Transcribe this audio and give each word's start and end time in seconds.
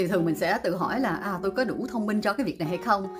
thì 0.00 0.08
thường 0.08 0.24
mình 0.24 0.34
sẽ 0.34 0.58
tự 0.62 0.76
hỏi 0.76 1.00
là 1.00 1.16
à 1.16 1.38
tôi 1.42 1.50
có 1.50 1.64
đủ 1.64 1.86
thông 1.90 2.06
minh 2.06 2.20
cho 2.20 2.32
cái 2.32 2.46
việc 2.46 2.58
này 2.58 2.68
hay 2.68 2.78
không? 2.78 3.16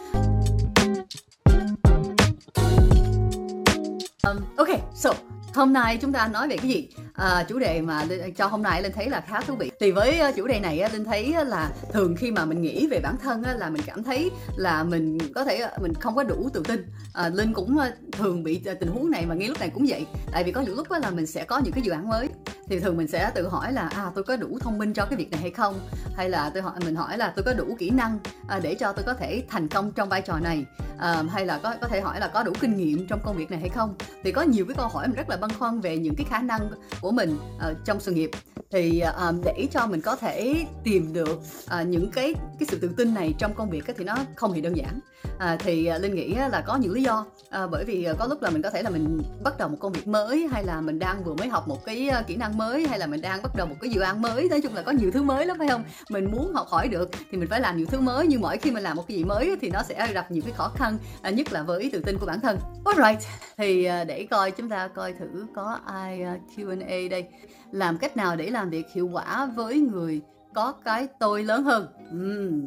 Um, 4.22 4.37
ok 4.56 4.68
so 4.95 5.12
hôm 5.54 5.72
nay 5.72 5.98
chúng 6.03 6.12
ta 6.12 6.29
nói 6.29 6.48
về 6.48 6.56
cái 6.56 6.69
gì? 6.69 6.88
À, 7.14 7.45
chủ 7.48 7.58
đề 7.58 7.80
mà 7.80 7.98
à, 7.98 8.06
cho 8.37 8.46
hôm 8.46 8.62
nay 8.62 8.82
linh 8.82 8.93
thấy 8.93 9.11
là 9.11 9.21
khá 9.21 9.40
thú 9.40 9.54
vị. 9.54 9.71
Thì 9.80 9.90
với 9.90 10.19
à, 10.19 10.32
chủ 10.32 10.46
đề 10.46 10.61
này 10.61 10.90
linh 10.93 11.04
thấy 11.04 11.35
là 11.46 11.71
thường 11.93 12.16
khi 12.16 12.30
mà 12.30 12.45
mình 12.45 12.62
nghĩ 12.62 12.87
về 12.87 13.01
bản 13.01 13.17
thân 13.23 13.43
là 13.57 13.71
mình 13.71 13.83
cảm 13.87 14.03
thấy 14.03 14.31
là 14.57 14.85
mình 14.85 15.19
có 15.35 15.45
thể 15.45 15.57
à, 15.57 15.71
mình 15.83 15.95
không 15.95 16.15
có 16.15 16.23
đủ 16.23 16.49
tự 16.53 16.62
tin. 16.69 16.87
À, 17.12 17.29
linh 17.29 17.53
cũng 17.53 17.79
thường 18.12 18.43
bị 18.43 18.62
tình 18.81 18.89
huống 18.89 19.11
này 19.11 19.27
mà 19.27 19.35
ngay 19.35 19.49
lúc 19.49 19.61
này 19.61 19.71
cũng 19.75 19.87
vậy. 19.89 20.07
Tại 20.33 20.45
vì 20.45 20.53
có 20.53 20.61
những 20.61 20.77
lúc 20.77 20.91
là 20.91 21.11
mình 21.11 21.27
sẽ 21.27 21.45
có 21.45 21.59
những 21.59 21.73
cái 21.73 21.83
dự 21.83 21.93
án 21.93 22.09
mới 22.09 22.29
thì 22.71 22.80
thường 22.80 22.96
mình 22.96 23.09
sẽ 23.09 23.30
tự 23.34 23.48
hỏi 23.48 23.73
là 23.73 23.89
à 23.89 24.11
tôi 24.14 24.25
có 24.25 24.37
đủ 24.37 24.59
thông 24.61 24.79
minh 24.79 24.93
cho 24.93 25.05
cái 25.05 25.16
việc 25.16 25.30
này 25.30 25.41
hay 25.41 25.50
không? 25.50 25.80
Hay 26.16 26.30
là 26.30 26.50
tôi 26.55 26.62
hỏi 26.62 26.75
mình 26.84 26.95
hỏi 26.96 27.19
là 27.19 27.32
tôi 27.37 27.45
có 27.45 27.52
đủ 27.52 27.77
kỹ 27.79 27.91
năng 27.91 28.19
à, 28.48 28.61
để 28.62 28.74
cho 28.74 28.93
tôi 28.93 29.05
có 29.05 29.15
thể 29.15 29.43
thành 29.48 29.69
công 29.69 29.93
trong 29.93 30.09
vai 30.09 30.23
trò 30.23 30.38
này? 30.38 30.65
À, 31.00 31.22
hay 31.30 31.46
là 31.46 31.59
có 31.59 31.74
có 31.80 31.88
thể 31.88 32.00
hỏi 32.00 32.20
là 32.20 32.28
có 32.28 32.42
đủ 32.42 32.52
kinh 32.60 32.77
nghiệm 32.77 33.06
trong 33.06 33.20
công 33.24 33.36
việc 33.36 33.50
này 33.50 33.60
hay 33.60 33.68
không? 33.68 33.95
Thì 34.24 34.32
có 34.32 34.42
nhiều 34.42 34.64
cái 34.66 34.74
câu 34.74 34.88
hỏi 34.88 35.09
mình 35.09 35.16
rất 35.16 35.30
là 35.30 35.36
băn 35.36 35.50
khoăn 35.59 35.80
về 35.80 35.98
những 35.98 36.14
cái 36.14 36.26
khả 36.30 36.38
năng 36.38 36.70
của 37.00 37.10
mình 37.10 37.38
uh, 37.56 37.76
trong 37.84 38.00
sự 38.00 38.12
nghiệp. 38.12 38.30
Thì 38.70 39.02
uh, 39.28 39.34
để 39.45 39.66
cho 39.73 39.86
mình 39.86 40.00
có 40.00 40.16
thể 40.16 40.64
tìm 40.84 41.12
được 41.12 41.40
uh, 41.80 41.86
những 41.86 42.10
cái 42.10 42.34
cái 42.34 42.66
sự 42.68 42.78
tự 42.78 42.90
tin 42.96 43.14
này 43.14 43.34
trong 43.38 43.54
công 43.54 43.70
việc 43.70 43.84
thì 43.98 44.04
nó 44.04 44.16
không 44.36 44.52
hề 44.52 44.60
đơn 44.60 44.76
giản. 44.76 45.00
À, 45.38 45.56
thì 45.60 45.90
uh, 45.96 46.02
linh 46.02 46.14
nghĩ 46.14 46.34
là 46.34 46.60
có 46.66 46.76
những 46.76 46.92
lý 46.92 47.02
do. 47.02 47.26
À, 47.51 47.66
bởi 47.66 47.84
vì 47.84 48.09
có 48.18 48.26
lúc 48.26 48.42
là 48.42 48.51
mình 48.51 48.62
có 48.62 48.70
thể 48.70 48.82
là 48.82 48.90
mình 48.90 49.23
bắt 49.42 49.59
đầu 49.59 49.68
một 49.68 49.76
công 49.80 49.92
việc 49.92 50.09
mới 50.09 50.48
hay 50.52 50.64
là 50.64 50.80
mình 50.80 50.98
đang 50.98 51.24
vừa 51.24 51.34
mới 51.34 51.48
học 51.48 51.68
một 51.68 51.84
cái 51.84 52.10
kỹ 52.26 52.37
năng 52.37 52.59
mới 52.59 52.87
hay 52.87 52.98
là 52.98 53.06
mình 53.06 53.20
đang 53.20 53.42
bắt 53.42 53.52
đầu 53.56 53.66
một 53.66 53.74
cái 53.80 53.90
dự 53.90 54.01
án 54.01 54.23
mới. 54.23 54.48
Nói 54.48 54.60
chung 54.60 54.74
là 54.74 54.82
có 54.82 54.92
nhiều 54.92 55.10
thứ 55.10 55.23
mới 55.23 55.46
lắm 55.46 55.59
phải 55.59 55.68
không? 55.68 55.84
Mình 56.10 56.30
muốn 56.32 56.54
học 56.54 56.66
hỏi 56.68 56.88
được 56.88 57.10
thì 57.30 57.38
mình 57.38 57.48
phải 57.48 57.60
làm 57.60 57.76
nhiều 57.76 57.87
thứ 57.87 58.01
mới 58.01 58.26
nhưng 58.26 58.40
mỗi 58.40 58.56
khi 58.56 58.70
mình 58.70 58.82
làm 58.82 58.96
một 58.96 59.04
cái 59.09 59.16
gì 59.16 59.24
mới 59.24 59.56
thì 59.60 59.70
nó 59.70 59.82
sẽ 59.82 60.12
gặp 60.12 60.30
nhiều 60.30 60.42
cái 60.46 60.52
khó 60.56 60.68
khăn 60.74 60.90
à, 61.23 61.30
nhất 61.30 61.52
là 61.52 61.63
với 61.63 61.91
tự 61.93 62.01
tin 62.01 62.19
của 62.19 62.27
bản 62.27 62.41
thân. 62.41 62.59
Alright 62.85 63.29
thì 63.57 63.85
à, 63.85 64.05
để 64.05 64.27
coi 64.30 64.50
chúng 64.50 64.69
ta 64.69 64.88
coi 64.88 65.12
thử 65.12 65.47
có 65.55 65.78
ai 65.86 66.22
à, 66.22 66.38
Q&A 66.56 67.08
đây. 67.10 67.28
Làm 67.72 67.98
cách 67.98 68.16
nào 68.16 68.36
để 68.36 68.50
làm 68.50 68.70
việc 68.70 68.86
hiệu 68.94 69.08
quả 69.12 69.47
với 69.47 69.80
người 69.80 70.20
có 70.55 70.72
cái 70.72 71.08
tôi 71.19 71.44
lớn 71.44 71.64
hơn? 71.64 71.86
Uhm. 72.10 72.66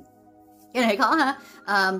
cái 0.73 0.83
này 0.83 0.97
khó 0.97 1.15
ha 1.15 1.37
à, 1.65 1.91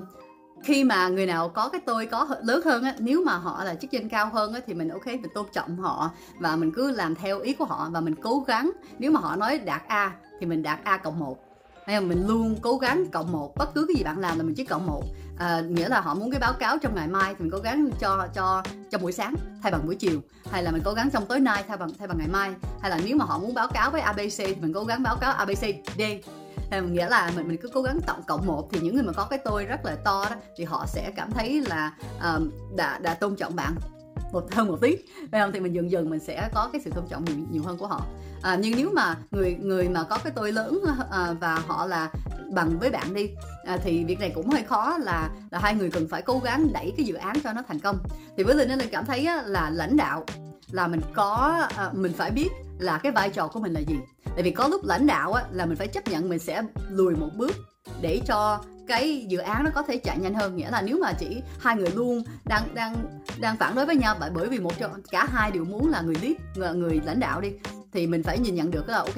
khi 0.64 0.84
mà 0.84 1.08
người 1.08 1.26
nào 1.26 1.48
có 1.48 1.68
cái 1.68 1.80
tôi 1.86 2.06
có 2.06 2.28
lớn 2.42 2.60
hơn 2.64 2.82
á 2.82 2.94
nếu 2.98 3.22
mà 3.24 3.36
họ 3.36 3.64
là 3.64 3.74
chức 3.74 3.90
danh 3.90 4.08
cao 4.08 4.30
hơn 4.32 4.54
á 4.54 4.60
thì 4.66 4.74
mình 4.74 4.88
ok 4.88 5.06
mình 5.06 5.30
tôn 5.34 5.46
trọng 5.52 5.76
họ 5.76 6.10
và 6.38 6.56
mình 6.56 6.72
cứ 6.74 6.90
làm 6.90 7.14
theo 7.14 7.40
ý 7.40 7.52
của 7.52 7.64
họ 7.64 7.88
và 7.92 8.00
mình 8.00 8.14
cố 8.22 8.44
gắng. 8.46 8.70
Nếu 8.98 9.10
mà 9.10 9.20
họ 9.20 9.36
nói 9.36 9.58
đạt 9.58 9.82
a 9.88 10.12
thì 10.40 10.46
mình 10.46 10.62
đạt 10.62 10.78
a 10.84 10.96
cộng 10.96 11.18
một. 11.18 11.38
Hay 11.86 12.00
là 12.00 12.00
mình 12.00 12.26
luôn 12.26 12.56
cố 12.62 12.76
gắng 12.76 13.06
cộng 13.12 13.32
một. 13.32 13.56
Bất 13.56 13.74
cứ 13.74 13.86
cái 13.88 13.96
gì 13.96 14.04
bạn 14.04 14.18
làm 14.18 14.38
là 14.38 14.44
mình 14.44 14.54
chỉ 14.54 14.64
cộng 14.64 14.86
một 14.86 15.02
à, 15.38 15.60
nghĩa 15.68 15.88
là 15.88 16.00
họ 16.00 16.14
muốn 16.14 16.30
cái 16.30 16.40
báo 16.40 16.52
cáo 16.52 16.78
trong 16.78 16.94
ngày 16.94 17.08
mai 17.08 17.34
thì 17.34 17.42
mình 17.42 17.50
cố 17.50 17.58
gắng 17.58 17.90
cho 18.00 18.28
cho 18.34 18.62
cho 18.90 18.98
buổi 18.98 19.12
sáng 19.12 19.34
thay 19.62 19.72
bằng 19.72 19.86
buổi 19.86 19.94
chiều. 19.94 20.20
Hay 20.52 20.62
là 20.62 20.70
mình 20.70 20.82
cố 20.84 20.92
gắng 20.92 21.10
trong 21.10 21.26
tối 21.26 21.40
nay 21.40 21.64
thay 21.68 21.76
bằng 21.76 21.90
thay 21.98 22.08
bằng 22.08 22.18
ngày 22.18 22.28
mai. 22.28 22.50
Hay 22.80 22.90
là 22.90 23.00
nếu 23.04 23.16
mà 23.16 23.24
họ 23.24 23.38
muốn 23.38 23.54
báo 23.54 23.68
cáo 23.68 23.90
với 23.90 24.00
abc 24.00 24.38
thì 24.38 24.54
mình 24.54 24.72
cố 24.72 24.84
gắng 24.84 25.02
báo 25.02 25.16
cáo 25.16 25.32
abc 25.32 25.64
d. 25.98 26.02
Ờ, 26.70 26.82
nghĩa 26.82 27.08
là 27.08 27.32
mình 27.36 27.48
mình 27.48 27.58
cứ 27.62 27.68
cố 27.74 27.82
gắng 27.82 28.00
tổng 28.06 28.22
cộng 28.26 28.46
một. 28.46 28.68
Thì 28.72 28.80
những 28.80 28.94
người 28.94 29.04
mà 29.04 29.12
có 29.12 29.26
cái 29.30 29.38
tôi 29.44 29.64
rất 29.64 29.84
là 29.84 29.96
to 30.04 30.24
đó 30.30 30.36
thì 30.56 30.64
họ 30.64 30.86
sẽ 30.86 31.12
cảm 31.16 31.30
thấy 31.30 31.60
là 31.60 31.92
um, 32.22 32.50
đã 32.76 32.98
đã 32.98 33.14
tôn 33.14 33.36
trọng 33.36 33.56
bạn 33.56 33.74
một 34.32 34.52
hơn 34.52 34.68
một 34.68 34.78
tí. 34.80 34.96
Phải 35.32 35.40
không? 35.40 35.52
Thì 35.52 35.60
mình 35.60 35.74
dần 35.74 35.90
dần 35.90 36.10
mình 36.10 36.20
sẽ 36.20 36.48
có 36.54 36.68
cái 36.72 36.80
sự 36.84 36.90
tôn 36.90 37.04
trọng 37.08 37.24
nhiều 37.24 37.36
nhiều 37.50 37.62
hơn 37.62 37.78
của 37.78 37.86
họ. 37.86 38.06
À, 38.42 38.56
nhưng 38.60 38.76
nếu 38.76 38.90
mà 38.94 39.16
người 39.30 39.56
người 39.60 39.88
mà 39.88 40.02
có 40.02 40.18
cái 40.24 40.32
tôi 40.36 40.52
lớn 40.52 40.84
à, 41.10 41.32
và 41.40 41.54
họ 41.66 41.86
là 41.86 42.10
bằng 42.54 42.78
với 42.78 42.90
bạn 42.90 43.14
đi. 43.14 43.30
À, 43.64 43.78
thì 43.84 44.04
việc 44.04 44.20
này 44.20 44.32
cũng 44.34 44.50
hơi 44.50 44.62
khó 44.62 44.98
là 44.98 45.30
là 45.50 45.58
hai 45.58 45.74
người 45.74 45.90
cần 45.90 46.08
phải 46.08 46.22
cố 46.22 46.38
gắng 46.38 46.72
đẩy 46.72 46.92
cái 46.96 47.06
dự 47.06 47.14
án 47.14 47.36
cho 47.44 47.52
nó 47.52 47.62
thành 47.68 47.80
công. 47.80 47.98
Thì 48.36 48.42
với 48.42 48.54
linh 48.54 48.68
linh 48.68 48.88
cảm 48.90 49.06
thấy 49.06 49.28
là 49.44 49.70
lãnh 49.70 49.96
đạo 49.96 50.24
là 50.70 50.86
mình 50.86 51.00
có 51.14 51.66
à, 51.76 51.90
mình 51.92 52.12
phải 52.16 52.30
biết 52.30 52.48
là 52.78 52.98
cái 52.98 53.12
vai 53.12 53.30
trò 53.30 53.48
của 53.48 53.60
mình 53.60 53.72
là 53.72 53.80
gì. 53.80 53.96
Tại 54.24 54.42
vì 54.42 54.50
có 54.50 54.68
lúc 54.68 54.84
lãnh 54.84 55.06
đạo 55.06 55.32
á, 55.32 55.44
là 55.52 55.66
mình 55.66 55.76
phải 55.76 55.88
chấp 55.88 56.08
nhận 56.08 56.28
mình 56.28 56.38
sẽ 56.38 56.62
lùi 56.90 57.16
một 57.16 57.30
bước 57.36 57.52
để 58.00 58.20
cho 58.26 58.60
cái 58.88 59.26
dự 59.28 59.38
án 59.38 59.64
nó 59.64 59.70
có 59.74 59.82
thể 59.82 59.96
chạy 59.96 60.18
nhanh 60.18 60.34
hơn. 60.34 60.56
Nghĩa 60.56 60.70
là 60.70 60.82
nếu 60.82 60.98
mà 60.98 61.12
chỉ 61.12 61.42
hai 61.60 61.76
người 61.76 61.90
luôn 61.90 62.24
đang 62.44 62.74
đang 62.74 62.96
đang 63.40 63.56
phản 63.56 63.74
đối 63.74 63.86
với 63.86 63.96
nhau 63.96 64.16
bởi 64.20 64.30
bởi 64.30 64.48
vì 64.48 64.58
một 64.58 64.78
trong 64.78 65.02
cả 65.10 65.26
hai 65.30 65.50
đều 65.50 65.64
muốn 65.64 65.90
là 65.90 66.00
người 66.00 66.16
lead 66.22 66.76
người 66.76 67.00
lãnh 67.04 67.20
đạo 67.20 67.40
đi 67.40 67.52
thì 67.92 68.06
mình 68.06 68.22
phải 68.22 68.38
nhìn 68.38 68.54
nhận 68.54 68.70
được 68.70 68.88
là 68.88 68.98
ok 68.98 69.16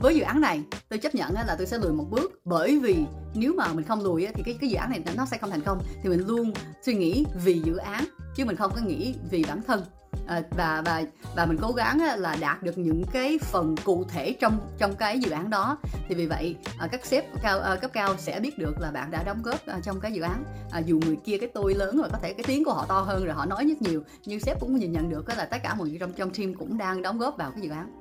với 0.00 0.14
dự 0.14 0.22
án 0.22 0.40
này 0.40 0.62
tôi 0.88 0.98
chấp 0.98 1.14
nhận 1.14 1.32
là 1.32 1.54
tôi 1.58 1.66
sẽ 1.66 1.78
lùi 1.78 1.92
một 1.92 2.06
bước. 2.10 2.40
Bởi 2.44 2.78
vì 2.78 3.04
nếu 3.34 3.52
mà 3.56 3.72
mình 3.72 3.84
không 3.84 4.02
lùi 4.02 4.26
thì 4.34 4.42
cái 4.42 4.56
cái 4.60 4.70
dự 4.70 4.76
án 4.76 4.90
này 4.90 5.02
nó 5.16 5.26
sẽ 5.26 5.38
không 5.38 5.50
thành 5.50 5.60
công. 5.60 5.82
Thì 6.02 6.08
mình 6.08 6.26
luôn 6.26 6.52
suy 6.82 6.94
nghĩ 6.94 7.24
vì 7.44 7.58
dự 7.58 7.76
án 7.76 8.04
chứ 8.36 8.44
mình 8.44 8.56
không 8.56 8.72
có 8.74 8.80
nghĩ 8.80 9.14
vì 9.30 9.44
bản 9.44 9.62
thân. 9.66 9.82
À, 10.26 10.42
và 10.50 10.82
và 10.86 11.02
và 11.36 11.46
mình 11.46 11.58
cố 11.62 11.72
gắng 11.72 12.00
là 12.16 12.36
đạt 12.40 12.62
được 12.62 12.78
những 12.78 13.02
cái 13.12 13.38
phần 13.38 13.74
cụ 13.84 14.04
thể 14.04 14.36
trong 14.40 14.60
trong 14.78 14.96
cái 14.96 15.18
dự 15.18 15.30
án 15.30 15.50
đó. 15.50 15.78
Thì 16.08 16.14
vì 16.14 16.26
vậy 16.26 16.56
à, 16.78 16.86
các 16.86 17.06
sếp 17.06 17.24
cao 17.42 17.60
à, 17.60 17.76
cấp 17.76 17.90
cao 17.92 18.14
sẽ 18.18 18.40
biết 18.40 18.58
được 18.58 18.80
là 18.80 18.90
bạn 18.90 19.10
đã 19.10 19.22
đóng 19.22 19.42
góp 19.42 19.66
à, 19.66 19.80
trong 19.82 20.00
cái 20.00 20.12
dự 20.12 20.22
án. 20.22 20.44
Dù 20.86 21.00
người 21.06 21.16
kia 21.16 21.38
cái 21.38 21.48
tôi 21.54 21.74
lớn 21.74 21.96
rồi 21.96 22.08
có 22.12 22.18
thể 22.22 22.32
cái 22.32 22.44
tiếng 22.46 22.64
của 22.64 22.72
họ 22.72 22.86
to 22.88 23.00
hơn 23.00 23.24
rồi 23.24 23.34
họ 23.34 23.46
nói 23.46 23.64
rất 23.68 23.82
nhiều 23.82 24.02
nhưng 24.24 24.40
sếp 24.40 24.60
cũng 24.60 24.76
nhìn 24.76 24.92
nhận 24.92 25.10
được 25.10 25.28
là 25.28 25.44
tất 25.44 25.58
cả 25.62 25.74
mọi 25.74 25.88
người 25.88 25.98
trong 26.00 26.12
trong 26.12 26.30
team 26.30 26.54
cũng 26.54 26.78
đang 26.78 27.02
đóng 27.02 27.18
góp 27.18 27.36
vào 27.38 27.50
cái 27.50 27.60
dự 27.60 27.70
án. 27.70 27.92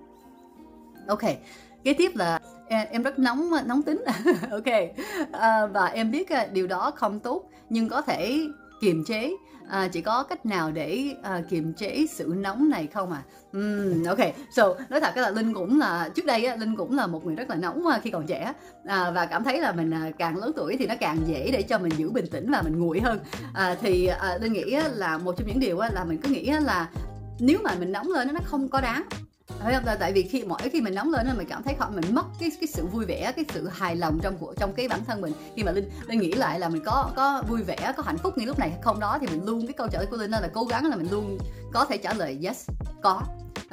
Ok 1.07 1.21
kế 1.83 1.93
tiếp 1.93 2.11
là 2.15 2.39
em 2.67 3.03
rất 3.03 3.19
nóng 3.19 3.51
nóng 3.65 3.81
tính. 3.83 4.03
Ok. 4.51 4.73
À, 5.31 5.65
và 5.65 5.85
em 5.85 6.11
biết 6.11 6.29
à, 6.29 6.47
điều 6.51 6.67
đó 6.67 6.91
không 6.95 7.19
tốt 7.19 7.49
nhưng 7.69 7.89
có 7.89 8.01
thể 8.01 8.47
kiềm 8.81 9.03
chế. 9.05 9.31
À, 9.69 9.87
chỉ 9.87 10.01
có 10.01 10.23
cách 10.23 10.45
nào 10.45 10.71
để 10.71 11.15
à, 11.23 11.41
kiềm 11.49 11.73
chế 11.73 12.05
sự 12.09 12.33
nóng 12.37 12.69
này 12.69 12.87
không 12.87 13.11
à 13.11 13.23
um, 13.53 14.03
ok. 14.03 14.19
So 14.51 14.75
nói 14.89 15.01
thật 15.01 15.17
là 15.17 15.29
linh 15.29 15.53
cũng 15.53 15.79
là 15.79 16.09
trước 16.15 16.25
đây 16.25 16.45
á, 16.45 16.55
linh 16.55 16.75
cũng 16.75 16.97
là 16.97 17.07
một 17.07 17.25
người 17.25 17.35
rất 17.35 17.49
là 17.49 17.55
nóng 17.55 17.87
à, 17.87 17.99
khi 18.03 18.09
còn 18.09 18.27
trẻ. 18.27 18.53
À, 18.85 19.11
và 19.11 19.25
cảm 19.25 19.43
thấy 19.43 19.61
là 19.61 19.71
mình 19.71 19.91
à, 19.91 20.11
càng 20.17 20.37
lớn 20.37 20.51
tuổi 20.55 20.75
thì 20.79 20.87
nó 20.87 20.95
càng 20.99 21.17
dễ 21.27 21.49
để 21.51 21.61
cho 21.61 21.79
mình 21.79 21.91
giữ 21.97 22.09
bình 22.09 22.27
tĩnh 22.27 22.51
và 22.51 22.61
mình 22.61 22.79
nguội 22.79 22.99
hơn. 22.99 23.19
À, 23.53 23.75
thì 23.81 24.05
à, 24.05 24.37
linh 24.41 24.53
nghĩ 24.53 24.77
là 24.93 25.17
một 25.17 25.37
trong 25.37 25.47
những 25.47 25.59
điều 25.59 25.77
là 25.77 26.03
mình 26.03 26.17
cứ 26.17 26.29
nghĩ 26.29 26.51
là 26.51 26.89
nếu 27.39 27.59
mà 27.63 27.75
mình 27.79 27.91
nóng 27.91 28.07
lên 28.07 28.33
nó 28.33 28.39
không 28.43 28.69
có 28.69 28.81
đáng 28.81 29.03
không? 29.09 29.83
Tại 29.99 30.13
vì 30.13 30.23
khi 30.23 30.43
mỗi 30.43 30.69
khi 30.69 30.81
mình 30.81 30.95
nóng 30.95 31.11
lên 31.11 31.27
mình 31.37 31.47
cảm 31.49 31.63
thấy 31.63 31.75
họ 31.79 31.89
mình 31.89 32.15
mất 32.15 32.25
cái 32.39 32.51
cái 32.61 32.67
sự 32.67 32.85
vui 32.85 33.05
vẻ, 33.05 33.31
cái 33.35 33.45
sự 33.53 33.67
hài 33.67 33.95
lòng 33.95 34.19
trong 34.23 34.37
của 34.37 34.53
trong 34.57 34.73
cái 34.73 34.87
bản 34.87 35.05
thân 35.05 35.21
mình. 35.21 35.33
Khi 35.55 35.63
mà 35.63 35.71
Linh 35.71 35.89
Linh 36.07 36.19
nghĩ 36.19 36.31
lại 36.31 36.59
là 36.59 36.69
mình 36.69 36.83
có 36.85 37.11
có 37.15 37.43
vui 37.47 37.63
vẻ, 37.63 37.93
có 37.97 38.03
hạnh 38.03 38.17
phúc 38.17 38.37
ngay 38.37 38.47
lúc 38.47 38.59
này 38.59 38.69
hay 38.69 38.79
không 38.83 38.99
đó 38.99 39.17
thì 39.21 39.27
mình 39.27 39.45
luôn 39.45 39.67
cái 39.67 39.73
câu 39.73 39.87
trả 39.87 39.99
lời 39.99 40.07
của 40.11 40.17
Linh 40.17 40.31
là 40.31 40.49
cố 40.53 40.63
gắng 40.63 40.85
là 40.85 40.95
mình 40.95 41.11
luôn 41.11 41.37
có 41.73 41.85
thể 41.85 41.97
trả 41.97 42.13
lời 42.13 42.39
yes, 42.43 42.69
có 43.03 43.21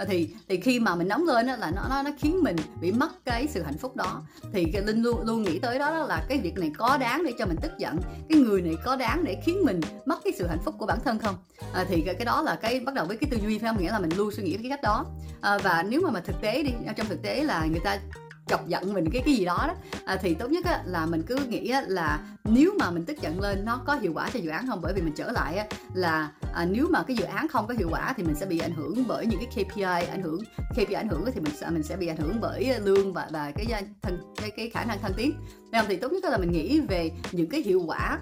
thì 0.09 0.29
thì 0.49 0.61
khi 0.61 0.81
mà 0.81 0.95
mình 0.95 1.09
nóng 1.09 1.25
lên 1.25 1.47
đó 1.47 1.57
là 1.57 1.71
nó 1.71 1.83
nó 1.89 2.03
nó 2.03 2.11
khiến 2.19 2.41
mình 2.43 2.57
bị 2.81 2.93
mất 2.93 3.25
cái 3.25 3.47
sự 3.47 3.63
hạnh 3.63 3.79
phúc 3.79 3.97
đó. 3.97 4.23
Thì 4.53 4.65
cái 4.73 4.83
linh 4.83 5.03
luôn 5.03 5.21
luôn 5.25 5.43
nghĩ 5.43 5.59
tới 5.59 5.79
đó, 5.79 5.91
đó 5.91 6.07
là 6.07 6.25
cái 6.29 6.39
việc 6.39 6.59
này 6.59 6.73
có 6.79 6.97
đáng 6.97 7.25
để 7.25 7.33
cho 7.39 7.47
mình 7.47 7.57
tức 7.63 7.73
giận 7.79 7.99
cái 8.29 8.39
người 8.39 8.63
này 8.63 8.75
có 8.85 8.97
đáng 8.97 9.25
để 9.25 9.43
khiến 9.45 9.59
mình 9.65 9.81
mất 10.07 10.19
cái 10.25 10.33
sự 10.39 10.47
hạnh 10.47 10.61
phúc 10.65 10.75
của 10.79 10.87
bản 10.87 10.99
thân 11.05 11.19
không? 11.19 11.35
À, 11.75 11.85
thì 11.89 12.03
cái, 12.07 12.15
cái 12.15 12.25
đó 12.25 12.43
là 12.43 12.59
cái 12.63 12.81
bắt 12.81 12.95
đầu 12.95 13.07
với 13.07 13.17
cái 13.17 13.31
tư 13.31 13.39
duy 13.43 13.59
phải 13.59 13.69
không? 13.71 13.83
Nghĩa 13.83 13.91
là 13.91 13.99
mình 13.99 14.11
luôn 14.17 14.31
suy 14.31 14.43
nghĩ 14.43 14.57
cái 14.57 14.71
cách 14.71 14.83
đó. 14.83 15.05
À, 15.41 15.59
và 15.59 15.83
nếu 15.89 16.01
mà 16.01 16.11
mà 16.11 16.21
thực 16.21 16.41
tế 16.41 16.63
đi 16.63 16.73
trong 16.97 17.07
thực 17.07 17.23
tế 17.23 17.45
là 17.45 17.65
người 17.65 17.81
ta 17.85 17.99
chọc 18.47 18.69
giận 18.69 18.93
mình 18.93 19.11
cái 19.13 19.23
cái 19.25 19.35
gì 19.35 19.45
đó 19.45 19.65
đó 19.69 19.75
à, 20.05 20.17
thì 20.17 20.35
tốt 20.35 20.51
nhất 20.51 20.65
á, 20.65 20.83
là 20.87 21.07
mình 21.07 21.23
cứ 21.23 21.37
nghĩ 21.37 21.69
á, 21.69 21.83
là 21.87 22.21
nếu 22.45 22.73
mà 22.79 22.91
mình 22.91 23.05
tức 23.05 23.23
giận 23.23 23.41
lên 23.41 23.65
nó 23.65 23.81
có 23.87 23.95
hiệu 23.95 24.13
quả 24.15 24.31
cho 24.33 24.39
dự 24.39 24.51
án 24.51 24.67
không? 24.67 24.81
Bởi 24.83 24.93
vì 24.93 25.03
mình 25.03 25.13
trở 25.17 25.33
lại 25.33 25.57
á, 25.57 25.67
là 25.95 26.31
à, 26.55 26.65
nếu 26.65 26.87
mà 26.91 27.03
cái 27.03 27.17
dự 27.17 27.25
án 27.25 27.49
không 27.49 27.67
có 27.67 27.75
hiệu 27.79 27.89
quả 27.91 28.15
thì 28.17 28.23
mình 28.23 28.35
sẽ 28.35 28.47
bị 28.47 28.59
ảnh 28.59 28.73
hưởng 28.73 29.05
bởi 29.09 29.27
những 29.27 29.41
cái 29.41 29.65
KPI 29.65 30.07
ảnh 30.07 30.23
hưởng. 30.23 30.41
KPI 30.71 30.95
ảnh 30.95 31.09
hưởng 31.09 31.25
thì 31.35 31.41
mình 31.41 31.57
sẽ 31.57 31.71
mình 31.71 31.83
sẽ 31.83 31.97
bị 31.97 32.07
ảnh 32.07 32.17
hưởng 32.17 32.37
bởi 32.41 32.75
lương 32.85 33.13
và 33.13 33.29
và 33.31 33.51
cái 33.51 33.67
à, 33.73 33.81
thân 34.03 34.19
cái 34.41 34.51
cái 34.57 34.71
khả 34.71 34.85
năng 34.85 34.99
thăng 34.99 35.13
tiến. 35.17 35.33
Nên 35.73 35.85
thì 35.89 35.97
tốt 35.97 36.13
nhất 36.13 36.25
là 36.25 36.39
mình 36.39 36.53
nghĩ 36.53 36.81
về 36.81 37.11
những 37.33 37.49
cái 37.49 37.61
hiệu 37.61 37.83
quả 37.87 38.19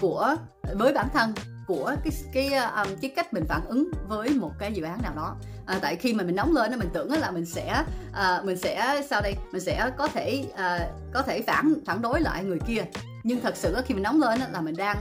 của 0.00 0.36
với 0.74 0.92
bản 0.92 1.08
thân 1.12 1.32
của 1.66 1.94
cái 2.04 2.12
cái 2.32 2.46
à, 2.46 2.68
um, 2.68 2.88
cái 3.02 3.10
cách 3.16 3.34
mình 3.34 3.44
phản 3.48 3.60
ứng 3.66 3.90
với 4.08 4.30
một 4.30 4.52
cái 4.58 4.72
dự 4.72 4.82
án 4.82 5.02
nào 5.02 5.12
đó. 5.16 5.36
À, 5.66 5.78
tại 5.82 5.96
khi 5.96 6.14
mà 6.14 6.24
mình 6.24 6.36
nóng 6.36 6.54
lên 6.54 6.78
mình 6.78 6.88
tưởng 6.92 7.12
là 7.12 7.30
mình 7.30 7.46
sẽ 7.46 7.84
uh, 8.10 8.44
mình 8.44 8.56
sẽ 8.56 9.02
sau 9.10 9.20
đây? 9.22 9.34
Mình 9.52 9.62
sẽ 9.62 9.90
có 9.96 10.08
thể 10.08 10.44
uh, 10.52 11.12
có 11.12 11.22
thể 11.22 11.42
phản 11.42 11.74
phản 11.86 12.02
đối 12.02 12.20
lại 12.20 12.44
người 12.44 12.58
kia. 12.66 12.84
Nhưng 13.24 13.40
thật 13.40 13.56
sự 13.56 13.76
khi 13.86 13.94
mình 13.94 14.02
nóng 14.02 14.20
lên 14.20 14.40
là 14.52 14.60
mình 14.60 14.76
đang 14.76 14.96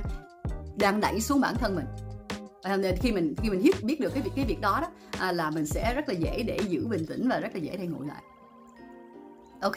đang 0.75 1.00
đẩy 1.00 1.22
xuống 1.22 1.42
bản 1.42 1.56
thân 1.56 1.75
mình 1.75 1.86
à, 2.65 2.77
nên 2.77 2.95
khi 3.01 3.12
mình 3.12 3.35
khi 3.44 3.50
mình 3.50 3.63
biết 3.63 3.83
biết 3.83 4.00
được 4.00 4.09
cái 4.13 4.23
việc 4.23 4.31
cái 4.35 4.45
việc 4.45 4.62
đó 4.62 4.79
đó 4.81 4.88
à, 5.19 5.31
là 5.31 5.50
mình 5.50 5.65
sẽ 5.65 5.94
rất 5.95 6.09
là 6.09 6.13
dễ 6.13 6.44
để 6.44 6.57
giữ 6.67 6.88
bình 6.88 7.06
tĩnh 7.06 7.29
và 7.29 7.39
rất 7.39 7.50
là 7.53 7.59
dễ 7.59 7.77
để 7.77 7.88
ngủ 7.88 8.03
lại. 8.03 8.21
Ok 9.62 9.75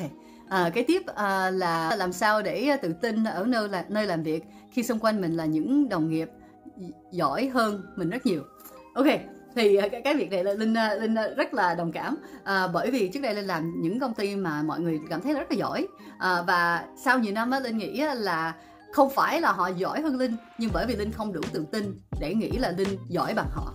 à, 0.48 0.70
cái 0.74 0.84
tiếp 0.84 1.02
à, 1.06 1.50
là 1.50 1.96
làm 1.96 2.12
sao 2.12 2.42
để 2.42 2.68
à, 2.68 2.76
tự 2.76 2.92
tin 2.92 3.24
ở 3.24 3.44
nơi 3.44 3.68
là 3.68 3.84
nơi 3.88 4.06
làm 4.06 4.22
việc 4.22 4.44
khi 4.70 4.82
xung 4.82 4.98
quanh 4.98 5.20
mình 5.20 5.36
là 5.36 5.44
những 5.44 5.88
đồng 5.88 6.10
nghiệp 6.10 6.30
giỏi 7.12 7.50
hơn 7.54 7.82
mình 7.96 8.10
rất 8.10 8.26
nhiều. 8.26 8.42
Ok 8.94 9.06
thì 9.54 9.76
à, 9.76 9.88
cái, 9.88 10.02
cái 10.02 10.14
việc 10.14 10.30
này 10.30 10.44
là 10.44 10.52
linh 10.52 10.74
à, 10.74 10.94
linh 10.94 11.14
rất 11.36 11.54
là 11.54 11.74
đồng 11.74 11.92
cảm 11.92 12.16
à, 12.44 12.66
bởi 12.66 12.90
vì 12.90 13.08
trước 13.08 13.20
đây 13.20 13.34
linh 13.34 13.46
làm 13.46 13.82
những 13.82 14.00
công 14.00 14.14
ty 14.14 14.36
mà 14.36 14.62
mọi 14.62 14.80
người 14.80 15.00
cảm 15.10 15.20
thấy 15.20 15.34
rất 15.34 15.50
là 15.50 15.56
giỏi 15.56 15.86
à, 16.18 16.42
và 16.46 16.84
sau 16.96 17.18
nhiều 17.18 17.32
năm 17.32 17.50
á 17.50 17.60
linh 17.60 17.78
nghĩ 17.78 18.02
là 18.14 18.54
không 18.92 19.10
phải 19.10 19.40
là 19.40 19.52
họ 19.52 19.68
giỏi 19.68 20.00
hơn 20.00 20.16
linh, 20.16 20.36
nhưng 20.58 20.70
bởi 20.72 20.86
vì 20.86 20.96
linh 20.96 21.12
không 21.12 21.32
đủ 21.32 21.40
tự 21.52 21.66
tin 21.72 22.00
để 22.20 22.34
nghĩ 22.34 22.50
là 22.50 22.70
linh 22.70 22.98
giỏi 23.08 23.34
bằng 23.34 23.48
họ 23.50 23.74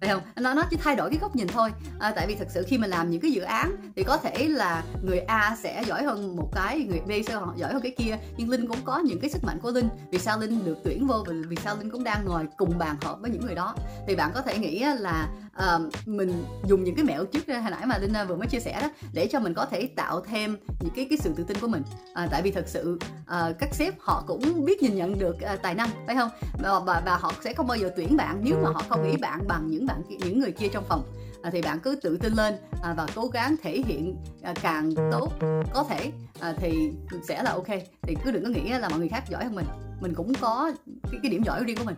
phải 0.00 0.10
không? 0.10 0.22
Nó 0.36 0.54
nó 0.54 0.62
chỉ 0.70 0.76
thay 0.76 0.96
đổi 0.96 1.10
cái 1.10 1.18
góc 1.18 1.36
nhìn 1.36 1.48
thôi. 1.48 1.72
À, 1.98 2.12
tại 2.16 2.26
vì 2.26 2.34
thật 2.34 2.48
sự 2.50 2.64
khi 2.68 2.78
mà 2.78 2.86
làm 2.86 3.10
những 3.10 3.20
cái 3.20 3.30
dự 3.30 3.42
án 3.42 3.76
thì 3.96 4.02
có 4.02 4.16
thể 4.16 4.48
là 4.48 4.84
người 5.02 5.18
A 5.18 5.56
sẽ 5.62 5.82
giỏi 5.86 6.02
hơn 6.02 6.36
một 6.36 6.50
cái 6.54 6.78
người 6.78 7.00
B 7.00 7.26
sẽ 7.28 7.34
giỏi 7.56 7.72
hơn 7.72 7.82
cái 7.82 7.94
kia. 7.98 8.18
Nhưng 8.36 8.50
linh 8.50 8.66
cũng 8.66 8.78
có 8.84 8.98
những 8.98 9.20
cái 9.20 9.30
sức 9.30 9.44
mạnh 9.44 9.58
của 9.62 9.70
linh. 9.70 9.88
Vì 10.10 10.18
sao 10.18 10.38
linh 10.38 10.64
được 10.64 10.76
tuyển 10.84 11.06
vô? 11.06 11.24
Và 11.26 11.32
vì 11.48 11.56
sao 11.56 11.76
linh 11.76 11.90
cũng 11.90 12.04
đang 12.04 12.24
ngồi 12.24 12.46
cùng 12.56 12.78
bàn 12.78 12.96
họp 13.02 13.20
với 13.20 13.30
những 13.30 13.46
người 13.46 13.54
đó? 13.54 13.74
Thì 14.06 14.16
bạn 14.16 14.30
có 14.34 14.42
thể 14.42 14.58
nghĩ 14.58 14.84
là 14.98 15.28
uh, 15.56 16.08
mình 16.08 16.44
dùng 16.66 16.84
những 16.84 16.94
cái 16.94 17.04
mẹo 17.04 17.24
trước 17.24 17.46
hồi 17.48 17.70
nãy 17.70 17.86
mà 17.86 17.98
linh 17.98 18.12
vừa 18.28 18.36
mới 18.36 18.48
chia 18.48 18.60
sẻ 18.60 18.80
đó 18.82 18.88
để 19.12 19.26
cho 19.26 19.40
mình 19.40 19.54
có 19.54 19.66
thể 19.66 19.86
tạo 19.96 20.20
thêm 20.20 20.56
những 20.80 20.94
cái 20.96 21.06
cái 21.10 21.18
sự 21.18 21.32
tự 21.36 21.44
tin 21.44 21.56
của 21.60 21.68
mình. 21.68 21.82
À, 22.14 22.28
tại 22.30 22.42
vì 22.42 22.50
thật 22.50 22.64
sự 22.66 22.98
uh, 23.22 23.58
các 23.58 23.74
sếp 23.74 23.94
họ 24.00 24.24
cũng 24.26 24.64
biết 24.64 24.82
nhìn 24.82 24.94
nhận 24.94 25.18
được 25.18 25.36
uh, 25.54 25.62
tài 25.62 25.74
năng 25.74 25.88
phải 26.06 26.16
không? 26.16 26.30
Và, 26.62 26.80
và 26.80 27.02
và 27.06 27.16
họ 27.16 27.32
sẽ 27.44 27.54
không 27.54 27.66
bao 27.66 27.76
giờ 27.76 27.90
tuyển 27.96 28.16
bạn 28.16 28.38
nếu 28.42 28.54
mà 28.62 28.70
họ 28.70 28.82
không 28.88 29.10
nghĩ 29.10 29.16
bạn 29.16 29.40
bằng 29.48 29.66
những 29.70 29.86
bạn 29.90 30.02
những 30.08 30.38
người 30.38 30.52
kia 30.52 30.68
trong 30.68 30.84
phòng. 30.88 31.02
À, 31.42 31.50
thì 31.50 31.62
bạn 31.62 31.80
cứ 31.80 31.98
tự 32.02 32.16
tin 32.16 32.32
lên 32.32 32.54
à, 32.82 32.94
và 32.96 33.06
cố 33.14 33.26
gắng 33.26 33.56
thể 33.62 33.82
hiện 33.86 34.16
à, 34.42 34.54
càng 34.62 34.90
tốt 35.12 35.32
có 35.74 35.84
thể. 35.88 36.12
À, 36.40 36.54
thì 36.56 36.92
sẽ 37.28 37.42
là 37.42 37.50
ok. 37.50 37.68
Thì 38.02 38.16
cứ 38.24 38.30
đừng 38.30 38.44
có 38.44 38.50
nghĩ 38.50 38.68
là 38.68 38.88
mọi 38.88 38.98
người 38.98 39.08
khác 39.08 39.24
giỏi 39.28 39.44
hơn 39.44 39.54
mình. 39.54 39.66
Mình 40.00 40.14
cũng 40.14 40.32
có 40.40 40.72
cái, 41.12 41.20
cái 41.22 41.30
điểm 41.30 41.42
giỏi 41.42 41.64
riêng 41.64 41.76
của 41.76 41.84
mình. 41.84 41.96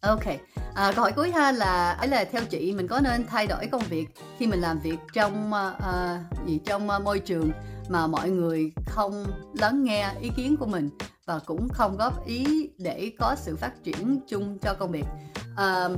Ok. 0.00 0.24
À, 0.74 0.92
câu 0.92 1.02
hỏi 1.02 1.12
cuối 1.12 1.30
ha 1.30 1.52
là 1.52 1.90
ấy 1.90 2.08
là 2.08 2.24
theo 2.24 2.44
chị 2.44 2.72
mình 2.72 2.88
có 2.88 3.00
nên 3.00 3.26
thay 3.26 3.46
đổi 3.46 3.66
công 3.66 3.82
việc 3.82 4.06
khi 4.38 4.46
mình 4.46 4.60
làm 4.60 4.80
việc 4.80 4.98
trong 5.12 5.50
uh, 5.52 6.46
gì 6.46 6.60
trong 6.64 6.88
uh, 6.96 7.02
môi 7.02 7.18
trường 7.18 7.50
mà 7.88 8.06
mọi 8.06 8.30
người 8.30 8.72
không 8.86 9.26
lắng 9.58 9.84
nghe 9.84 10.12
ý 10.20 10.30
kiến 10.36 10.56
của 10.56 10.66
mình 10.66 10.90
và 11.26 11.40
cũng 11.46 11.68
không 11.68 11.96
góp 11.96 12.26
ý 12.26 12.70
để 12.78 13.12
có 13.18 13.34
sự 13.38 13.56
phát 13.56 13.84
triển 13.84 14.20
chung 14.28 14.58
cho 14.58 14.74
công 14.74 14.90
việc? 14.90 15.04
Um, 15.56 15.96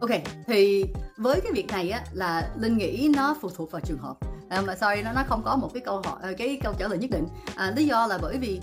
ok 0.00 0.10
thì 0.46 0.84
với 1.16 1.40
cái 1.40 1.52
việc 1.52 1.66
này 1.68 1.90
á 1.90 2.04
là 2.12 2.50
linh 2.56 2.76
nghĩ 2.76 3.12
nó 3.16 3.36
phụ 3.40 3.50
thuộc 3.56 3.70
vào 3.70 3.80
trường 3.80 3.98
hợp. 3.98 4.14
À, 4.48 4.60
mà 4.60 4.74
sorry 4.74 5.02
nó 5.02 5.12
nó 5.12 5.22
không 5.28 5.42
có 5.44 5.56
một 5.56 5.70
cái 5.74 5.82
câu 5.86 6.02
hỏi 6.04 6.18
ờ, 6.22 6.32
cái 6.38 6.60
câu 6.64 6.74
trả 6.78 6.88
lời 6.88 6.98
nhất 6.98 7.10
định. 7.10 7.26
À, 7.54 7.72
lý 7.76 7.86
do 7.86 8.06
là 8.06 8.18
bởi 8.22 8.38
vì 8.38 8.60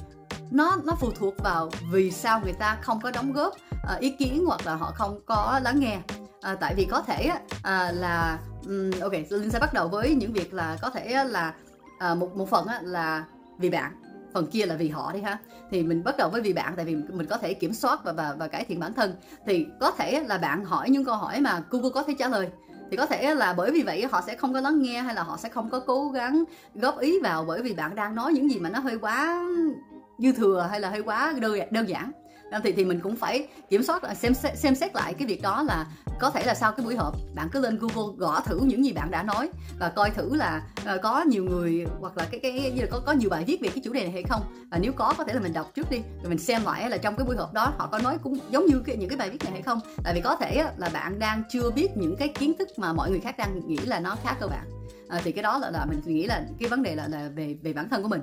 nó 0.52 0.78
nó 0.86 0.96
phụ 1.00 1.12
thuộc 1.12 1.34
vào 1.44 1.70
vì 1.92 2.12
sao 2.12 2.40
người 2.40 2.54
ta 2.54 2.78
không 2.82 3.02
có 3.02 3.12
đóng 3.12 3.34
góp 3.34 3.54
à, 3.88 3.96
ý 4.00 4.10
kiến 4.10 4.46
hoặc 4.46 4.66
là 4.66 4.76
họ 4.76 4.92
không 4.96 5.20
có 5.26 5.60
lắng 5.64 5.80
nghe. 5.80 6.00
À, 6.42 6.56
tại 6.56 6.74
vì 6.78 6.86
có 6.86 7.02
thể 7.02 7.32
à, 7.64 7.92
là 7.92 8.40
um, 8.66 8.92
ok 9.02 9.14
linh 9.30 9.52
sẽ 9.52 9.60
bắt 9.60 9.74
đầu 9.74 9.88
với 9.88 10.16
những 10.16 10.34
việc 10.34 10.54
là 10.54 10.78
có 10.82 10.90
thể 10.90 11.26
là 11.26 11.54
à, 12.00 12.16
một 12.16 12.36
một 12.36 12.50
phần 12.50 12.68
á, 12.68 12.80
là 12.84 13.26
vì 13.58 13.70
bạn 13.70 14.03
phần 14.34 14.48
kia 14.48 14.66
là 14.66 14.76
vì 14.76 14.90
họ 14.90 15.12
đi 15.14 15.22
ha. 15.22 15.38
Thì 15.72 15.84
mình 15.84 16.04
bắt 16.04 16.18
đầu 16.18 16.30
với 16.30 16.42
vì 16.42 16.54
bạn 16.54 16.74
tại 16.76 16.86
vì 16.86 16.96
mình 16.96 17.28
có 17.28 17.38
thể 17.38 17.54
kiểm 17.54 17.74
soát 17.74 18.04
và 18.04 18.12
và, 18.14 18.36
và 18.40 18.48
cải 18.48 18.66
thiện 18.66 18.80
bản 18.80 18.94
thân. 18.94 19.16
Thì 19.46 19.66
có 19.80 19.92
thể 19.92 20.24
là 20.24 20.38
bạn 20.38 20.66
hỏi 20.66 20.90
những 20.90 21.06
câu 21.06 21.16
hỏi 21.16 21.42
mà 21.42 21.64
Google 21.70 21.90
có 21.94 22.04
thể 22.04 22.16
trả 22.20 22.28
lời. 22.28 22.50
Thì 22.92 22.98
có 22.98 23.06
thể 23.06 23.36
là 23.36 23.54
bởi 23.54 23.72
vì 23.72 23.82
vậy 23.82 24.08
họ 24.12 24.22
sẽ 24.22 24.36
không 24.36 24.54
có 24.54 24.62
lắng 24.62 24.82
nghe 24.82 25.02
hay 25.02 25.16
là 25.16 25.24
họ 25.24 25.38
sẽ 25.38 25.50
không 25.50 25.70
có 25.70 25.80
cố 25.80 26.10
gắng 26.10 26.44
góp 26.76 27.00
ý 27.00 27.20
vào 27.20 27.46
bởi 27.48 27.62
vì 27.62 27.74
bạn 27.74 27.96
đang 27.96 28.16
nói 28.16 28.34
những 28.34 28.52
gì 28.52 28.60
mà 28.60 28.70
nó 28.70 28.80
hơi 28.80 28.98
quá 28.98 29.46
dư 30.18 30.32
thừa 30.32 30.68
hay 30.72 30.80
là 30.80 30.90
hơi 30.90 31.02
quá 31.02 31.34
đơn 31.42 31.60
đơn 31.72 31.90
giản 31.90 32.12
thì 32.64 32.72
thì 32.72 32.86
mình 32.86 33.00
cũng 33.00 33.16
phải 33.16 33.48
kiểm 33.70 33.84
soát 33.84 34.02
à, 34.02 34.14
xem 34.14 34.34
xem 34.56 34.76
xét 34.76 34.96
lại 34.96 35.14
cái 35.14 35.28
việc 35.28 35.42
đó 35.42 35.64
là 35.64 35.86
có 36.20 36.30
thể 36.30 36.44
là 36.46 36.56
sau 36.56 36.72
cái 36.72 36.86
buổi 36.86 36.96
họp 36.96 37.16
bạn 37.36 37.50
cứ 37.52 37.60
lên 37.60 37.80
Google 37.80 38.18
gõ 38.18 38.40
thử 38.46 38.60
những 38.60 38.86
gì 38.86 38.94
bạn 38.94 39.12
đã 39.12 39.24
nói 39.24 39.50
và 39.80 39.90
coi 39.90 40.10
thử 40.10 40.36
là 40.36 40.62
uh, 40.96 41.02
có 41.02 41.22
nhiều 41.22 41.44
người 41.44 41.86
hoặc 42.00 42.18
là 42.18 42.26
cái 42.32 42.40
cái 42.40 42.72
như 42.76 42.82
là 42.82 42.88
có 42.92 43.00
có 43.00 43.12
nhiều 43.12 43.30
bài 43.30 43.44
viết 43.48 43.62
về 43.62 43.70
cái 43.70 43.82
chủ 43.84 43.94
đề 43.94 44.02
này 44.04 44.12
hay 44.12 44.24
không. 44.24 44.42
Và 44.72 44.78
nếu 44.78 44.94
có 44.94 45.14
có 45.18 45.24
thể 45.24 45.34
là 45.34 45.40
mình 45.40 45.54
đọc 45.54 45.72
trước 45.76 45.92
đi 45.92 45.98
rồi 45.98 46.30
mình 46.30 46.38
xem 46.38 46.66
lại 46.66 46.90
là 46.90 46.98
trong 46.98 47.16
cái 47.16 47.26
buổi 47.26 47.36
họp 47.36 47.54
đó 47.54 47.74
họ 47.78 47.88
có 47.92 48.00
nói 48.00 48.18
cũng 48.24 48.38
giống 48.50 48.66
như 48.66 48.82
cái, 48.86 48.98
những 48.98 49.10
cái 49.10 49.18
bài 49.18 49.30
viết 49.30 49.44
này 49.44 49.52
hay 49.52 49.62
không. 49.62 49.80
Tại 50.04 50.14
vì 50.14 50.22
có 50.22 50.36
thể 50.36 50.66
là 50.78 50.90
bạn 50.90 51.20
đang 51.20 51.44
chưa 51.50 51.72
biết 51.72 51.88
những 51.96 52.16
cái 52.16 52.28
kiến 52.28 52.54
thức 52.60 52.68
mà 52.78 52.94
mọi 52.94 53.10
người 53.10 53.20
khác 53.20 53.38
đang 53.38 53.68
nghĩ 53.68 53.78
là 53.78 54.00
nó 54.00 54.18
khá 54.24 54.34
cơ 54.40 54.48
bản. 54.48 54.66
À, 55.10 55.22
thì 55.24 55.32
cái 55.32 55.44
đó 55.44 55.58
là 55.58 55.72
là 55.72 55.86
mình 55.86 56.02
nghĩ 56.06 56.26
là 56.26 56.46
cái 56.60 56.70
vấn 56.70 56.84
đề 56.84 56.96
là 56.96 57.08
là 57.08 57.30
về 57.36 57.56
về 57.64 57.74
bản 57.74 57.90
thân 57.90 58.04
của 58.04 58.10
mình 58.10 58.22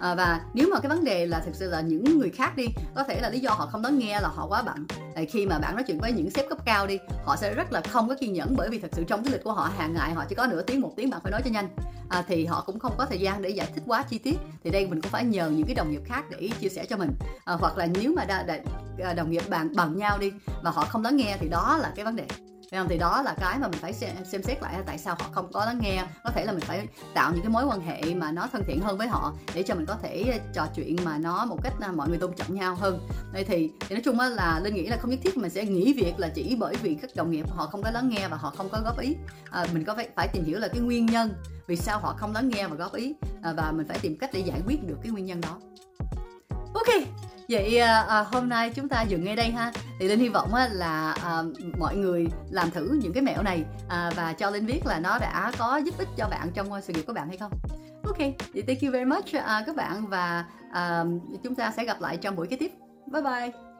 à, 0.00 0.14
và 0.14 0.40
nếu 0.54 0.68
mà 0.72 0.80
cái 0.80 0.88
vấn 0.88 1.04
đề 1.04 1.26
là 1.26 1.40
thực 1.40 1.54
sự 1.54 1.70
là 1.70 1.80
những 1.80 2.18
người 2.18 2.30
khác 2.30 2.56
đi 2.56 2.66
có 2.94 3.04
thể 3.04 3.20
là 3.20 3.30
lý 3.30 3.40
do 3.40 3.50
họ 3.50 3.66
không 3.66 3.82
lắng 3.82 3.98
nghe 3.98 4.20
là 4.20 4.28
họ 4.28 4.46
quá 4.46 4.62
bận. 4.62 4.86
À, 5.14 5.22
khi 5.30 5.46
mà 5.46 5.58
bạn 5.58 5.74
nói 5.74 5.84
chuyện 5.86 5.98
với 5.98 6.12
những 6.12 6.30
sếp 6.30 6.48
cấp 6.48 6.58
cao 6.64 6.86
đi 6.86 6.98
họ 7.24 7.36
sẽ 7.36 7.54
rất 7.54 7.72
là 7.72 7.80
không 7.80 8.08
có 8.08 8.14
kiên 8.20 8.32
nhẫn 8.32 8.54
bởi 8.56 8.68
vì 8.68 8.78
thật 8.78 8.90
sự 8.92 9.04
trong 9.04 9.24
cái 9.24 9.32
lịch 9.32 9.44
của 9.44 9.52
họ 9.52 9.70
hàng 9.78 9.94
ngày 9.94 10.12
họ 10.12 10.24
chỉ 10.28 10.34
có 10.34 10.46
nửa 10.46 10.62
tiếng 10.62 10.80
một 10.80 10.92
tiếng 10.96 11.10
bạn 11.10 11.20
phải 11.22 11.32
nói 11.32 11.40
cho 11.44 11.50
nhanh. 11.50 11.68
À, 12.08 12.24
thì 12.28 12.46
họ 12.46 12.62
cũng 12.66 12.78
không 12.78 12.92
có 12.98 13.06
thời 13.06 13.20
gian 13.20 13.42
để 13.42 13.50
giải 13.50 13.68
thích 13.74 13.82
quá 13.86 14.02
chi 14.02 14.18
tiết 14.18 14.36
thì 14.64 14.70
đây 14.70 14.86
mình 14.86 15.00
cũng 15.00 15.10
phải 15.10 15.24
nhờ 15.24 15.50
những 15.50 15.66
cái 15.66 15.74
đồng 15.74 15.90
nghiệp 15.90 16.02
khác 16.04 16.24
để 16.30 16.48
chia 16.60 16.68
sẻ 16.68 16.86
cho 16.90 16.96
mình. 16.96 17.10
À, 17.44 17.54
hoặc 17.54 17.78
là 17.78 17.86
nếu 17.86 18.12
mà 18.16 18.24
đa, 18.24 18.42
đa, 18.42 18.58
à, 19.04 19.14
đồng 19.14 19.30
nghiệp 19.30 19.42
bạn 19.48 19.76
bằng 19.76 19.98
nhau 19.98 20.18
đi 20.18 20.32
mà 20.62 20.70
họ 20.70 20.84
không 20.84 21.02
lắng 21.02 21.16
nghe 21.16 21.36
thì 21.40 21.48
đó 21.48 21.78
là 21.82 21.92
cái 21.96 22.04
vấn 22.04 22.16
đề. 22.16 22.26
Thấy 22.74 22.80
không? 22.80 22.88
thì 22.88 22.98
đó 22.98 23.22
là 23.22 23.34
cái 23.40 23.58
mà 23.58 23.68
mình 23.68 23.80
phải 23.80 23.92
xem, 23.92 24.10
xem 24.24 24.42
xét 24.42 24.62
lại 24.62 24.74
tại 24.86 24.98
sao 24.98 25.16
họ 25.18 25.28
không 25.32 25.52
có 25.52 25.64
lắng 25.64 25.78
nghe. 25.82 26.04
Có 26.24 26.30
thể 26.30 26.44
là 26.44 26.52
mình 26.52 26.60
phải 26.60 26.86
tạo 27.14 27.32
những 27.32 27.42
cái 27.42 27.50
mối 27.50 27.64
quan 27.64 27.80
hệ 27.80 28.14
mà 28.14 28.32
nó 28.32 28.48
thân 28.52 28.62
thiện 28.66 28.80
hơn 28.80 28.98
với 28.98 29.08
họ 29.08 29.32
để 29.54 29.62
cho 29.62 29.74
mình 29.74 29.86
có 29.86 29.96
thể 30.02 30.24
ờ, 30.32 30.38
trò 30.52 30.66
chuyện 30.76 30.96
mà 31.04 31.18
nó 31.18 31.44
một 31.44 31.58
cách 31.62 31.72
ờ, 31.80 31.92
mọi 31.92 32.08
người 32.08 32.18
tôn 32.18 32.32
trọng 32.36 32.54
nhau 32.54 32.74
hơn. 32.74 33.08
Đây 33.32 33.44
thì, 33.44 33.70
thì 33.80 33.94
nói 33.94 34.02
chung 34.04 34.18
là 34.20 34.60
linh 34.64 34.74
nghĩ 34.74 34.86
là 34.86 34.96
không 34.96 35.10
nhất 35.10 35.20
thiết 35.22 35.36
mình 35.36 35.50
sẽ 35.50 35.64
nghỉ 35.64 35.92
việc 35.92 36.18
là 36.18 36.28
chỉ 36.28 36.56
bởi 36.58 36.74
vì 36.82 36.94
các 36.94 37.10
đồng 37.16 37.30
nghiệp 37.30 37.46
họ 37.50 37.66
không 37.66 37.82
có 37.82 37.90
lắng 37.90 38.08
nghe 38.08 38.28
và 38.28 38.36
họ 38.36 38.52
không 38.56 38.68
có 38.68 38.80
góp 38.84 38.98
ý. 38.98 39.16
À, 39.50 39.66
mình 39.72 39.84
có 39.84 39.94
phải 39.94 40.08
phải 40.16 40.28
tìm 40.28 40.44
hiểu 40.44 40.58
là 40.58 40.68
cái 40.68 40.80
nguyên 40.80 41.06
nhân 41.06 41.34
vì 41.66 41.76
sao 41.76 41.98
họ 41.98 42.14
không 42.18 42.32
lắng 42.32 42.48
nghe 42.48 42.68
và 42.68 42.76
góp 42.76 42.94
ý 42.94 43.14
à, 43.42 43.52
và 43.56 43.72
mình 43.72 43.86
phải 43.88 43.98
tìm 44.02 44.18
cách 44.18 44.30
để 44.32 44.40
giải 44.40 44.60
quyết 44.66 44.86
được 44.86 44.96
cái 45.02 45.12
nguyên 45.12 45.26
nhân 45.26 45.40
đó 45.40 45.58
ok 46.74 46.86
vậy 47.48 47.78
à, 47.78 48.00
à, 48.00 48.24
hôm 48.32 48.48
nay 48.48 48.70
chúng 48.70 48.88
ta 48.88 49.02
dừng 49.02 49.24
ngay 49.24 49.36
đây 49.36 49.50
ha. 49.50 49.72
Thì 49.98 50.08
linh 50.08 50.20
hy 50.20 50.28
vọng 50.28 50.54
á, 50.54 50.68
là 50.72 51.12
à, 51.12 51.42
mọi 51.78 51.96
người 51.96 52.26
làm 52.50 52.70
thử 52.70 52.98
những 53.02 53.12
cái 53.12 53.22
mẹo 53.22 53.42
này 53.42 53.64
à, 53.88 54.10
và 54.16 54.32
cho 54.32 54.50
linh 54.50 54.66
biết 54.66 54.80
là 54.86 54.98
nó 54.98 55.18
đã 55.18 55.52
có 55.58 55.76
giúp 55.76 55.94
ích 55.98 56.08
cho 56.16 56.28
bạn 56.28 56.50
trong 56.54 56.72
à, 56.72 56.80
sự 56.80 56.92
nghiệp 56.92 57.02
của 57.06 57.12
bạn 57.12 57.28
hay 57.28 57.36
không. 57.36 57.52
Ok 58.04 58.18
thì 58.52 58.62
thank 58.62 58.80
you 58.82 58.92
very 58.92 59.04
much 59.04 59.32
à, 59.44 59.62
các 59.66 59.76
bạn 59.76 60.06
và 60.06 60.44
à, 60.72 61.04
chúng 61.42 61.54
ta 61.54 61.72
sẽ 61.76 61.84
gặp 61.84 62.00
lại 62.00 62.16
trong 62.16 62.36
buổi 62.36 62.46
kế 62.46 62.56
tiếp. 62.56 62.72
Bye 63.12 63.22
bye. 63.22 63.73